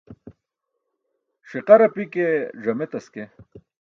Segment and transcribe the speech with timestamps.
[1.51, 2.25] Ṣiqar api ke
[2.63, 3.23] ẓame taske.